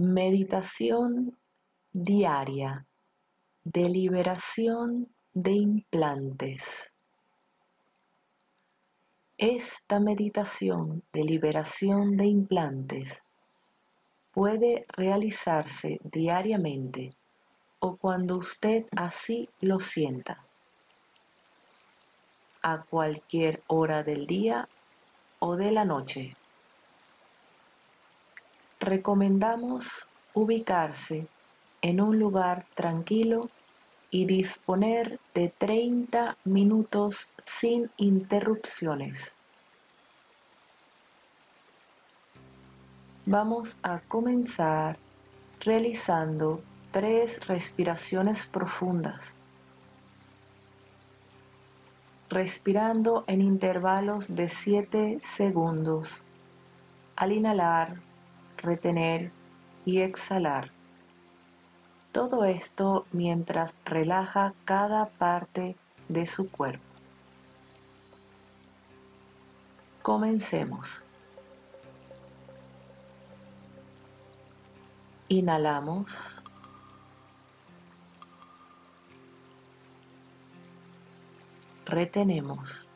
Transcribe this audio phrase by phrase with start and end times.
[0.00, 1.24] Meditación
[1.92, 2.86] diaria
[3.64, 6.92] de liberación de implantes.
[9.36, 13.24] Esta meditación de liberación de implantes
[14.30, 17.16] puede realizarse diariamente
[17.80, 20.44] o cuando usted así lo sienta,
[22.62, 24.68] a cualquier hora del día
[25.40, 26.37] o de la noche.
[28.88, 31.26] Recomendamos ubicarse
[31.82, 33.50] en un lugar tranquilo
[34.10, 39.34] y disponer de 30 minutos sin interrupciones.
[43.26, 44.96] Vamos a comenzar
[45.60, 49.34] realizando tres respiraciones profundas,
[52.30, 56.24] respirando en intervalos de 7 segundos.
[57.16, 58.07] Al inhalar,
[58.58, 59.32] retener
[59.84, 60.70] y exhalar.
[62.12, 65.76] Todo esto mientras relaja cada parte
[66.08, 66.84] de su cuerpo.
[70.02, 71.04] Comencemos.
[75.28, 76.42] Inhalamos.
[81.84, 82.88] Retenemos.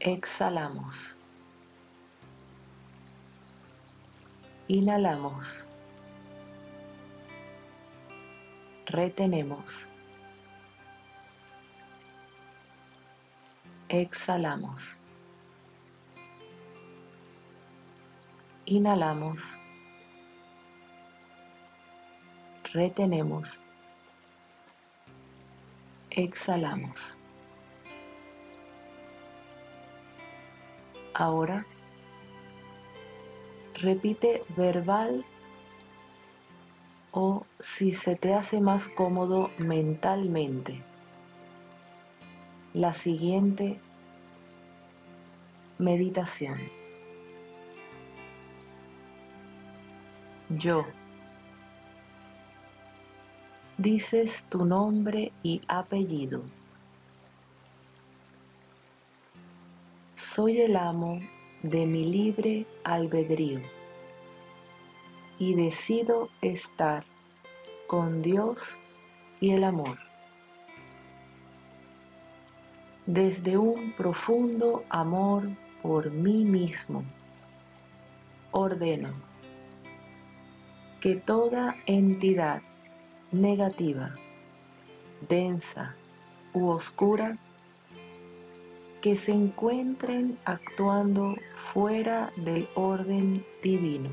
[0.00, 1.19] Exhalamos.
[4.70, 5.66] Inhalamos.
[8.86, 9.88] Retenemos.
[13.88, 14.96] Exhalamos.
[18.66, 19.42] Inhalamos.
[22.72, 23.60] Retenemos.
[26.10, 27.18] Exhalamos.
[31.14, 31.66] Ahora
[33.80, 35.24] repite verbal
[37.12, 40.82] o si se te hace más cómodo mentalmente.
[42.72, 43.80] La siguiente
[45.78, 46.58] meditación.
[50.50, 50.84] Yo.
[53.78, 56.42] Dices tu nombre y apellido.
[60.16, 61.18] Soy el amo
[61.62, 63.60] de mi libre albedrío
[65.38, 67.04] y decido estar
[67.86, 68.78] con Dios
[69.40, 69.98] y el amor.
[73.06, 75.48] Desde un profundo amor
[75.82, 77.04] por mí mismo,
[78.52, 79.10] ordeno
[81.00, 82.62] que toda entidad
[83.32, 84.14] negativa,
[85.28, 85.94] densa
[86.52, 87.38] u oscura
[89.00, 91.36] que se encuentren actuando
[91.72, 94.10] fuera del orden divino.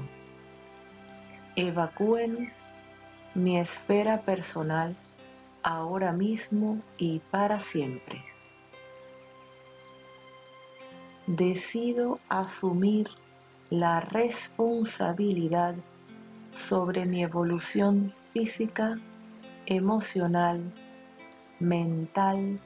[1.58, 2.53] Evacúen
[3.36, 4.96] mi esfera personal
[5.62, 8.24] ahora mismo y para siempre.
[11.25, 13.09] Decido asumir
[13.69, 15.75] la responsabilidad
[16.54, 18.98] sobre mi evolución física,
[19.66, 20.72] emocional,
[21.59, 22.62] mental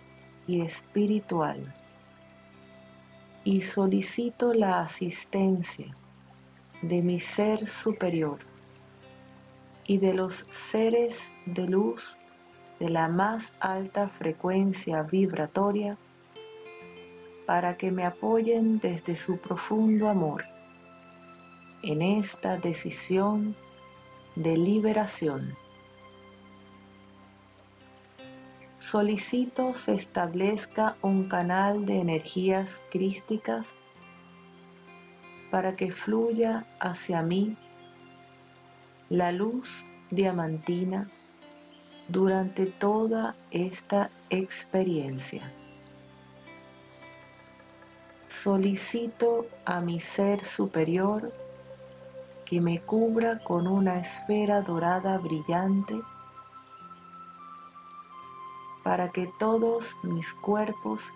[0.46, 1.74] y espiritual
[3.44, 5.96] y solicito la asistencia
[6.82, 8.40] de mi ser superior
[9.86, 12.18] y de los seres de luz
[12.80, 15.98] de la más alta frecuencia vibratoria
[17.46, 20.46] para que me apoyen desde su profundo amor
[21.84, 23.56] en esta decisión
[24.36, 25.56] de liberación.
[28.92, 33.66] Solicito se establezca un canal de energías crísticas
[35.50, 37.56] para que fluya hacia mí
[39.08, 39.70] la luz
[40.10, 41.10] diamantina
[42.10, 45.50] durante toda esta experiencia.
[48.28, 51.32] Solicito a mi ser superior
[52.44, 56.02] que me cubra con una esfera dorada brillante
[58.84, 61.14] para que todos mis cuerpos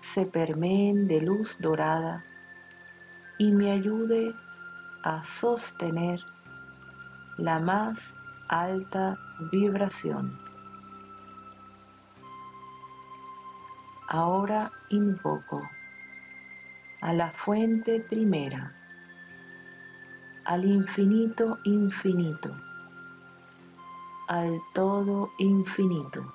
[0.00, 2.24] se permeen de luz dorada
[3.38, 4.34] y me ayude
[5.02, 6.20] a sostener
[7.36, 8.14] la más
[8.48, 9.18] alta
[9.50, 10.38] vibración.
[14.08, 15.62] Ahora invoco
[17.00, 18.74] a la fuente primera,
[20.44, 22.54] al infinito infinito,
[24.28, 26.33] al todo infinito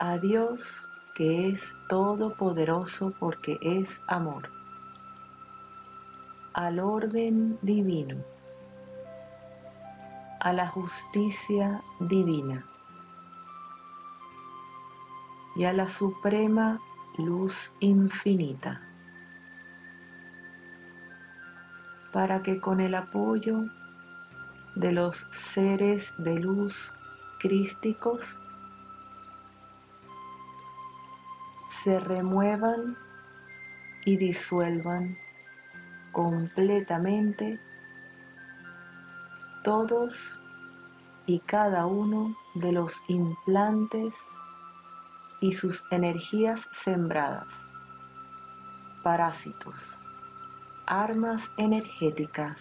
[0.00, 4.48] a Dios que es todopoderoso porque es amor.
[6.54, 8.24] al orden divino,
[10.40, 12.66] a la justicia divina.
[15.54, 16.80] Y a la suprema
[17.18, 18.80] luz infinita,
[22.12, 23.64] para que con el apoyo
[24.74, 26.92] de los seres de luz
[27.38, 28.36] crísticos
[31.82, 32.96] se remuevan
[34.04, 35.16] y disuelvan
[36.12, 37.58] completamente
[39.62, 40.40] todos
[41.26, 44.12] y cada uno de los implantes
[45.40, 47.48] y sus energías sembradas,
[49.02, 49.78] parásitos,
[50.86, 52.58] armas energéticas,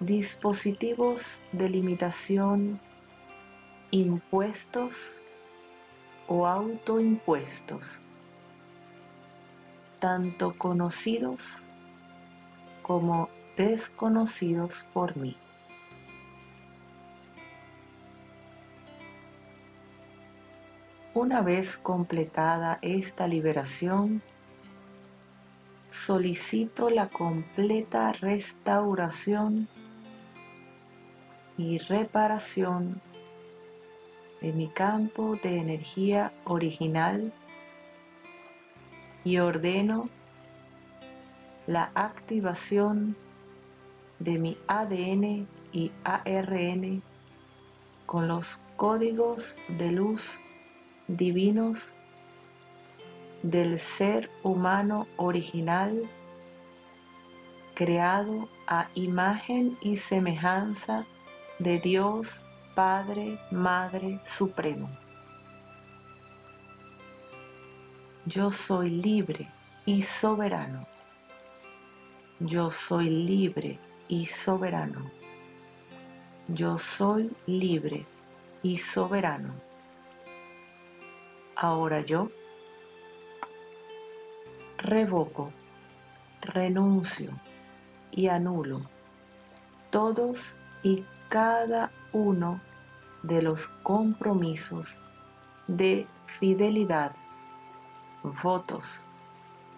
[0.00, 2.80] dispositivos de limitación
[3.92, 5.19] impuestos
[6.32, 8.00] o autoimpuestos,
[9.98, 11.42] tanto conocidos
[12.82, 15.36] como desconocidos por mí.
[21.14, 24.22] Una vez completada esta liberación,
[25.90, 29.66] solicito la completa restauración
[31.58, 33.02] y reparación
[34.40, 37.32] de mi campo de energía original
[39.24, 40.08] y ordeno
[41.66, 43.16] la activación
[44.18, 47.02] de mi ADN y ARN
[48.06, 50.24] con los códigos de luz
[51.06, 51.92] divinos
[53.42, 56.02] del ser humano original
[57.74, 61.06] creado a imagen y semejanza
[61.58, 62.28] de Dios
[62.74, 64.88] Padre, Madre Supremo.
[68.26, 69.48] Yo soy libre
[69.86, 70.86] y soberano.
[72.38, 73.78] Yo soy libre
[74.08, 75.10] y soberano.
[76.48, 78.06] Yo soy libre
[78.62, 79.54] y soberano.
[81.56, 82.30] Ahora yo
[84.78, 85.52] revoco,
[86.40, 87.30] renuncio
[88.10, 88.82] y anulo
[89.90, 92.60] todos y cada uno
[93.22, 94.98] de los compromisos
[95.66, 96.06] de
[96.38, 97.14] fidelidad,
[98.42, 99.06] votos,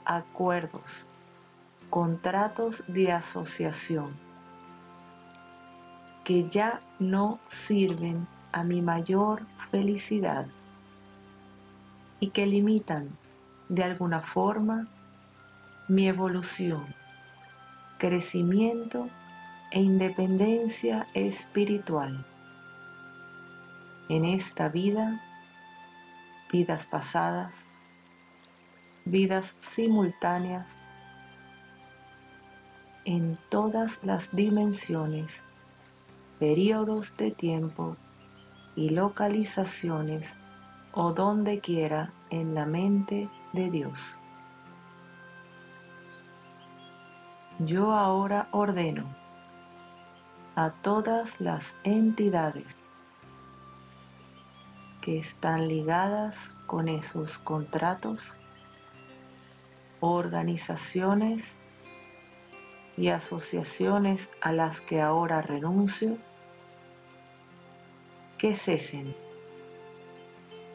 [0.05, 1.07] acuerdos,
[1.91, 4.15] contratos de asociación
[6.25, 10.47] que ya no sirven a mi mayor felicidad
[12.21, 13.11] y que limitan
[13.69, 14.87] de alguna forma
[15.89, 16.87] mi evolución,
[17.99, 19.09] crecimiento
[19.73, 22.25] e independencia espiritual.
[24.11, 25.23] En esta vida,
[26.53, 27.55] vidas pasadas,
[29.07, 30.67] vidas simultáneas,
[33.07, 35.43] en todas las dimensiones,
[36.39, 37.97] periodos de tiempo
[38.77, 40.35] y localizaciones
[40.93, 44.19] o donde quiera en la mente de Dios.
[47.59, 49.22] Yo ahora ordeno
[50.55, 52.67] a todas las entidades
[55.01, 58.37] que están ligadas con esos contratos,
[60.01, 61.43] organizaciones
[62.99, 66.19] y asociaciones a las que ahora renuncio,
[68.37, 69.17] que cesen,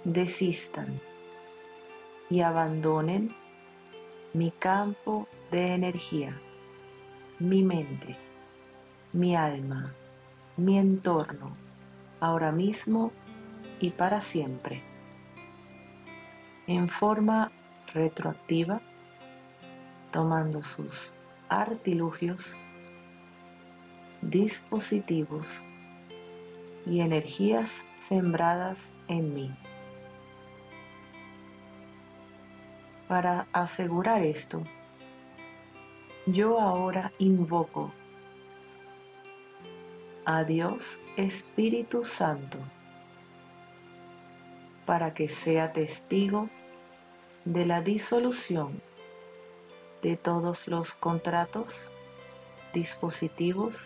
[0.06, 1.00] desistan
[2.32, 3.30] y abandonen
[4.34, 6.36] mi campo de energía,
[7.38, 8.27] mi mente
[9.14, 9.94] mi alma,
[10.58, 11.56] mi entorno,
[12.20, 13.12] ahora mismo
[13.80, 14.82] y para siempre.
[16.68, 17.52] En forma
[17.94, 18.82] retroactiva,
[20.12, 21.14] tomando sus
[21.48, 22.56] artilugios,
[24.22, 25.48] dispositivos
[26.86, 27.72] y energías
[28.08, 29.56] sembradas en mí.
[33.08, 34.64] Para asegurar esto,
[36.26, 37.94] yo ahora invoco
[40.30, 42.58] a Dios Espíritu Santo
[44.86, 46.50] para que sea testigo
[47.46, 48.82] de la disolución
[50.02, 51.90] de todos los contratos,
[52.74, 53.78] dispositivos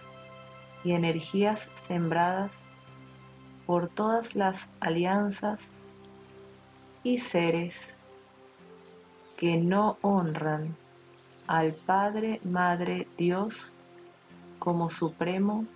[0.83, 2.49] y energías sembradas
[3.67, 5.59] por todas las alianzas
[7.03, 7.79] y seres
[9.37, 10.75] que no honran
[11.45, 13.71] al Padre, Madre, Dios
[14.57, 15.67] como Supremo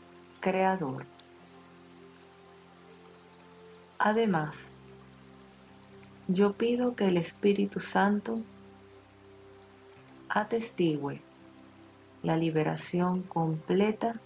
[0.46, 1.08] creador.
[3.98, 4.56] Además,
[6.28, 8.38] yo pido que el Espíritu Santo
[10.30, 11.24] atestigue
[12.22, 14.22] la liberación completa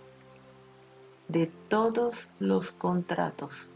[1.29, 3.71] de todos los contratos,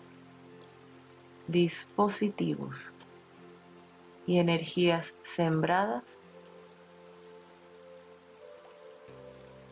[1.48, 2.94] dispositivos
[4.28, 6.04] y energías sembradas,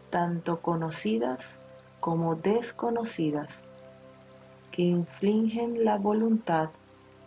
[0.10, 1.61] tanto conocidas
[2.02, 3.48] como desconocidas,
[4.72, 6.72] que infligen la voluntad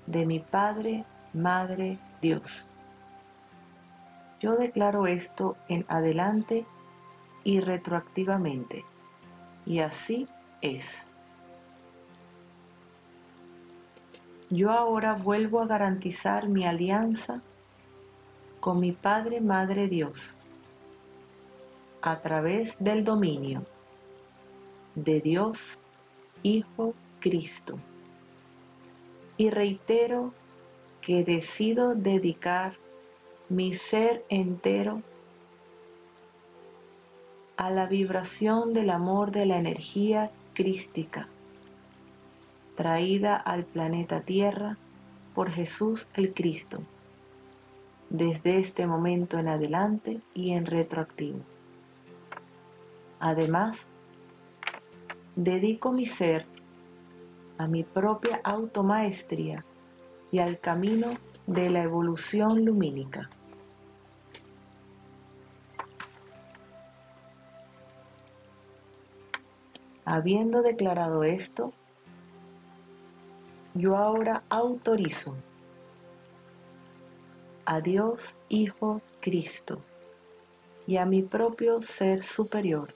[0.07, 2.69] de mi Padre, Madre, Dios.
[4.40, 6.66] Yo declaro esto en adelante
[7.45, 8.85] y retroactivamente,
[9.64, 10.26] y así
[10.61, 11.07] es.
[14.50, 17.40] Yo ahora vuelvo a garantizar mi alianza
[18.59, 20.37] con mi Padre, Madre Dios,
[22.02, 23.64] a través del dominio
[24.95, 25.79] de Dios,
[26.43, 27.79] Hijo, Cristo.
[29.37, 30.33] Y reitero
[31.01, 32.75] que decido dedicar
[33.49, 35.03] mi ser entero
[37.57, 41.29] a la vibración del amor de la energía crística
[42.75, 44.77] traída al planeta Tierra
[45.35, 46.83] por Jesús el Cristo,
[48.11, 51.39] desde este momento en adelante y en retroactivo.
[53.21, 53.77] Además,
[55.37, 56.47] dedico mi ser
[57.59, 59.64] a mi propia automaestría
[60.31, 63.29] y al camino de la evolución lumínica.
[70.05, 71.73] Habiendo declarado esto,
[73.75, 75.35] yo ahora autorizo
[77.64, 79.81] a Dios Hijo Cristo
[80.87, 82.95] y a mi propio ser superior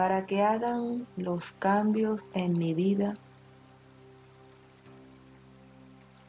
[0.00, 3.18] para que hagan los cambios en mi vida,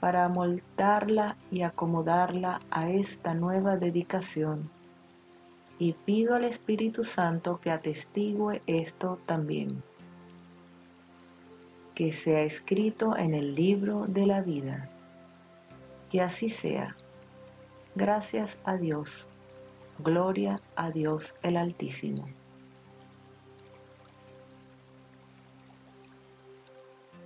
[0.01, 4.69] para moldarla y acomodarla a esta nueva dedicación.
[5.79, 9.81] Y pido al Espíritu Santo que atestigue esto también,
[11.95, 14.89] que sea escrito en el libro de la vida.
[16.09, 16.97] Que así sea.
[17.95, 19.29] Gracias a Dios.
[19.99, 22.27] Gloria a Dios el Altísimo.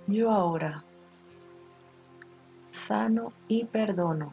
[0.08, 0.84] Yo ahora
[2.70, 4.32] sano y perdono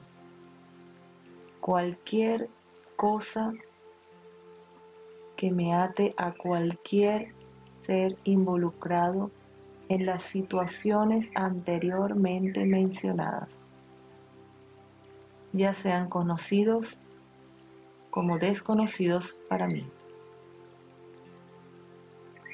[1.61, 2.47] cualquier
[2.95, 3.51] cosa
[5.35, 7.33] que me ate a cualquier
[7.87, 9.31] ser involucrado
[9.89, 13.49] en las situaciones anteriormente mencionadas,
[15.53, 16.99] ya sean conocidos
[18.11, 19.87] como desconocidos para mí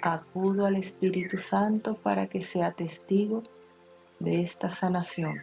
[0.01, 3.43] acudo al Espíritu Santo para que sea testigo
[4.19, 5.41] de esta sanación,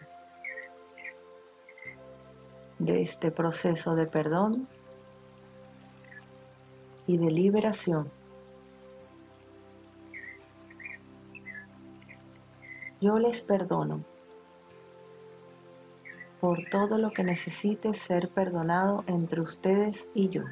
[2.79, 4.69] de este proceso de perdón
[7.07, 8.11] y de liberación.
[13.01, 14.03] Yo les perdono
[16.41, 20.45] por todo lo que necesite ser perdonado entre ustedes y yo.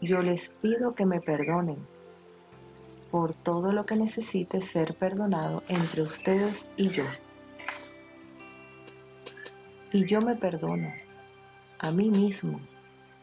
[0.00, 1.78] Yo les pido que me perdonen
[3.10, 7.04] por todo lo que necesite ser perdonado entre ustedes y yo.
[9.92, 10.92] Y yo me perdono
[11.78, 12.60] a mí mismo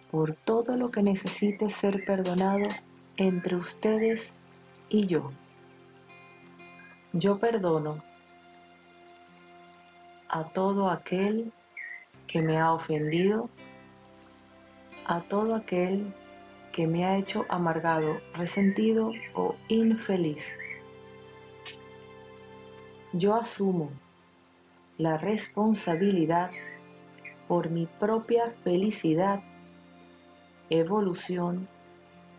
[0.09, 2.67] por todo lo que necesite ser perdonado
[3.17, 4.31] entre ustedes
[4.89, 5.31] y yo.
[7.13, 8.03] Yo perdono
[10.29, 11.51] a todo aquel
[12.27, 13.49] que me ha ofendido,
[15.05, 16.13] a todo aquel
[16.75, 20.45] que me ha hecho amargado, resentido o infeliz.
[23.13, 23.91] Yo asumo
[24.97, 26.51] la responsabilidad
[27.47, 29.41] por mi propia felicidad,
[30.69, 31.69] evolución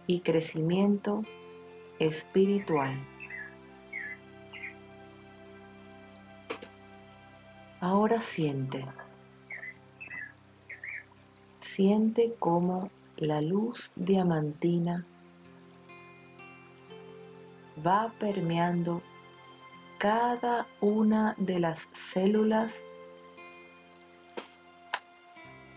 [0.06, 1.22] y crecimiento
[1.98, 2.94] espiritual.
[7.80, 8.84] Ahora siente.
[11.62, 15.06] Siente cómo la luz diamantina
[17.84, 19.00] va permeando
[19.98, 22.74] cada una de las células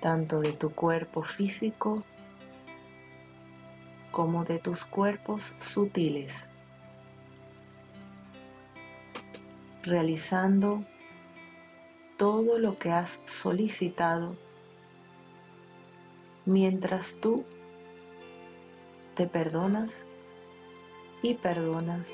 [0.02, 2.04] tanto de tu cuerpo físico
[4.12, 6.46] como de tus cuerpos sutiles,
[9.84, 10.84] realizando
[12.18, 14.36] todo lo que has solicitado
[16.50, 17.46] mientras tú
[19.14, 19.92] te perdonas
[21.22, 22.08] y perdonas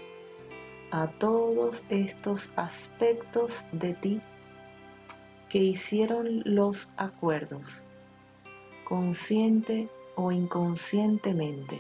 [0.92, 4.22] a todos estos aspectos de ti
[5.48, 7.82] que hicieron los acuerdos,
[8.84, 11.80] consciente o inconscientemente,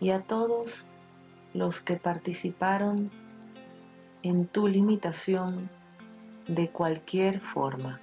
[0.00, 0.86] y a todos
[1.52, 3.10] los que participaron
[4.22, 5.68] en tu limitación
[6.46, 8.00] de cualquier forma.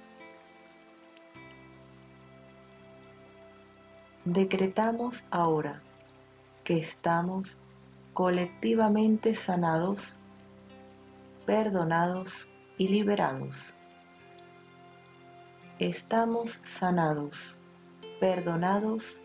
[4.26, 5.80] Decretamos ahora
[6.64, 7.56] que estamos
[8.12, 10.18] colectivamente sanados,
[11.46, 13.76] perdonados y liberados.
[15.78, 17.56] Estamos sanados,
[18.18, 19.16] perdonados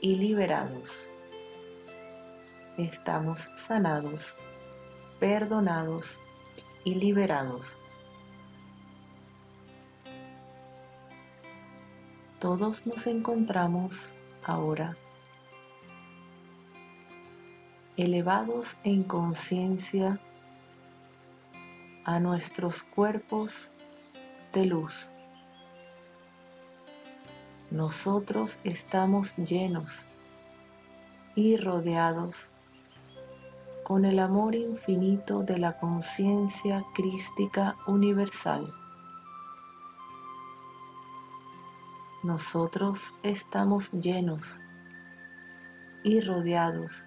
[0.00, 0.92] y liberados.
[2.78, 4.32] Estamos sanados,
[5.18, 6.16] perdonados
[6.84, 7.66] y liberados.
[12.38, 14.12] Todos nos encontramos
[14.46, 14.96] ahora
[17.96, 20.20] elevados en conciencia
[22.04, 23.70] a nuestros cuerpos
[24.52, 25.08] de luz.
[27.70, 30.06] Nosotros estamos llenos
[31.34, 32.36] y rodeados
[33.82, 38.72] con el amor infinito de la conciencia crística universal.
[42.26, 44.60] Nosotros estamos llenos
[46.02, 47.04] y rodeados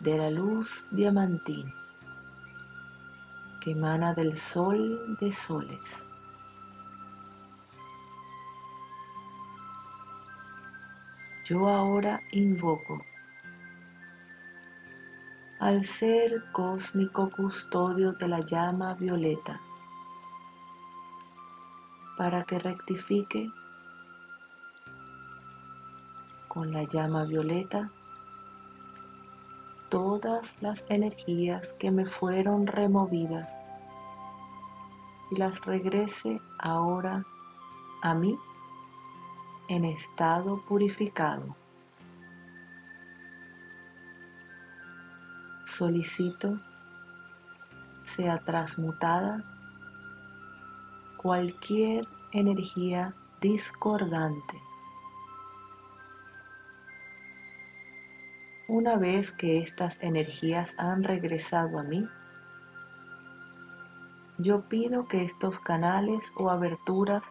[0.00, 1.72] de la luz diamantina
[3.60, 6.04] que emana del sol de soles.
[11.44, 13.00] Yo ahora invoco
[15.60, 19.60] al ser cósmico custodio de la llama violeta
[22.16, 23.48] para que rectifique
[26.58, 27.88] con la llama violeta
[29.90, 33.48] todas las energías que me fueron removidas
[35.30, 37.24] y las regrese ahora
[38.02, 38.36] a mí
[39.68, 41.54] en estado purificado.
[45.64, 46.58] Solicito
[48.16, 49.44] sea transmutada
[51.18, 54.67] cualquier energía discordante
[58.68, 62.06] Una vez que estas energías han regresado a mí,
[64.36, 67.24] yo pido que estos canales o aberturas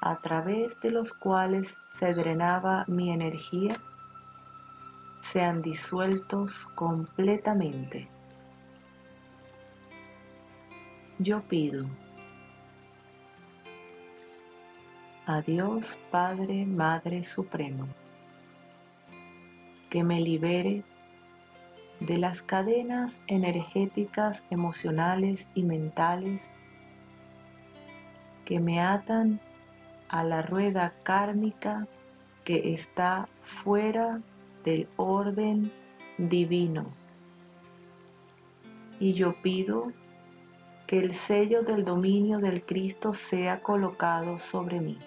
[0.00, 3.82] a través de los cuales se drenaba mi energía
[5.22, 8.08] sean disueltos completamente.
[11.18, 11.84] Yo pido
[15.26, 17.88] a Dios Padre, Madre Supremo
[19.96, 20.82] que me libere
[22.00, 26.42] de las cadenas energéticas, emocionales y mentales
[28.44, 29.40] que me atan
[30.10, 31.88] a la rueda kármica
[32.44, 34.20] que está fuera
[34.66, 35.72] del orden
[36.18, 36.84] divino.
[39.00, 39.92] Y yo pido
[40.86, 44.98] que el sello del dominio del Cristo sea colocado sobre mí.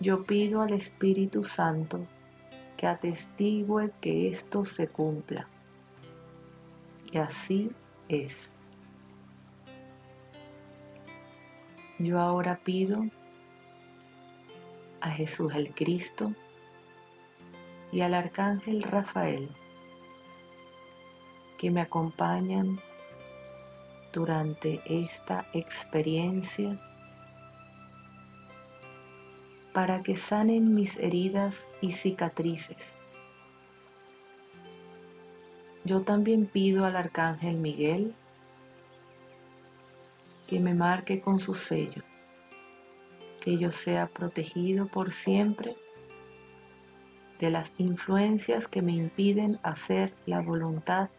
[0.00, 2.04] Yo pido al Espíritu Santo
[2.78, 5.48] que atestigue que esto se cumpla.
[7.12, 7.72] Y así
[8.08, 8.34] es.
[11.98, 13.04] Yo ahora pido
[15.00, 16.32] a Jesús el Cristo
[17.90, 19.48] y al Arcángel Rafael
[21.58, 22.78] que me acompañan
[24.12, 26.78] durante esta experiencia
[29.72, 32.76] para que sanen mis heridas y cicatrices.
[35.84, 38.14] Yo también pido al Arcángel Miguel
[40.46, 42.02] que me marque con su sello,
[43.40, 45.76] que yo sea protegido por siempre
[47.38, 51.10] de las influencias que me impiden hacer la voluntad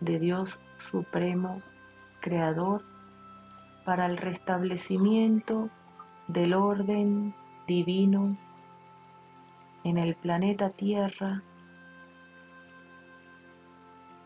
[0.00, 1.62] de Dios Supremo,
[2.20, 2.84] Creador,
[3.84, 5.68] para el restablecimiento
[6.28, 7.34] del orden
[7.66, 8.36] divino
[9.84, 11.42] en el planeta Tierra,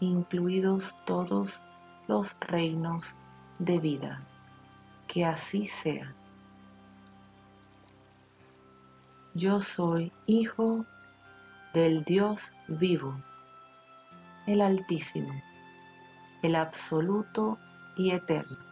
[0.01, 1.63] incluidos todos
[2.09, 3.15] los reinos
[3.59, 4.23] de vida.
[5.07, 6.15] Que así sea.
[9.35, 10.85] Yo soy hijo
[11.73, 13.15] del Dios vivo,
[14.47, 15.33] el Altísimo,
[16.43, 17.59] el Absoluto
[17.97, 18.66] y Eterno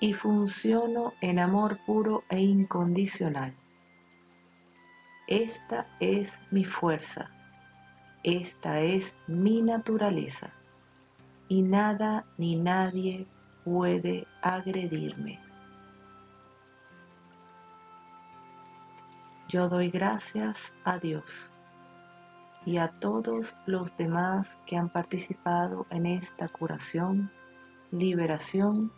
[0.00, 3.54] y funciono en amor puro e incondicional.
[5.28, 7.30] Esta es mi fuerza,
[8.24, 10.50] esta es mi naturaleza
[11.48, 13.26] y nada ni nadie
[13.64, 15.38] puede agredirme.
[19.48, 21.50] Yo doy gracias a Dios
[22.64, 27.30] y a todos los demás que han participado en esta curación,
[27.90, 28.92] liberación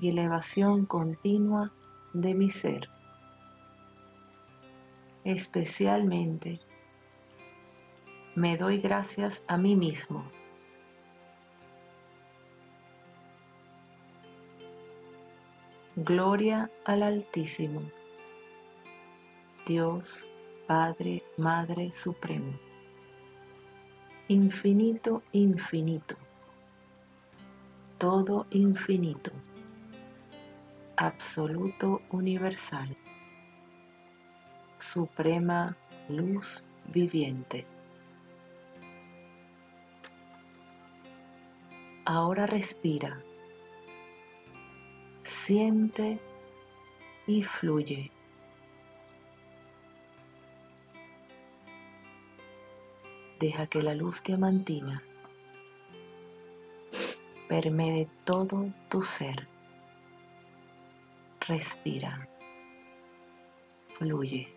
[0.00, 1.72] y elevación continua
[2.12, 2.88] de mi ser.
[5.24, 6.60] Especialmente
[8.34, 10.24] me doy gracias a mí mismo.
[15.96, 17.80] Gloria al Altísimo,
[19.64, 20.26] Dios,
[20.66, 22.58] Padre, Madre Supremo,
[24.26, 26.16] infinito, infinito,
[27.96, 29.30] todo infinito,
[30.96, 32.96] absoluto universal,
[34.78, 35.76] suprema
[36.08, 37.66] luz viviente.
[42.04, 43.18] Ahora respira,
[45.22, 46.20] siente
[47.26, 48.10] y fluye.
[53.40, 55.02] Deja que la luz diamantina
[57.48, 59.53] permee todo tu ser.
[61.46, 62.26] Respira,
[63.98, 64.53] fluye.